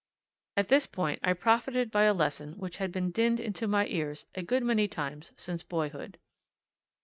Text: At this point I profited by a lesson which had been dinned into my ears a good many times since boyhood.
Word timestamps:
At 0.57 0.69
this 0.69 0.87
point 0.87 1.19
I 1.23 1.33
profited 1.33 1.91
by 1.91 2.05
a 2.05 2.13
lesson 2.15 2.53
which 2.57 2.77
had 2.77 2.91
been 2.91 3.11
dinned 3.11 3.39
into 3.39 3.67
my 3.67 3.85
ears 3.85 4.25
a 4.33 4.41
good 4.41 4.63
many 4.63 4.87
times 4.87 5.31
since 5.35 5.61
boyhood. 5.61 6.17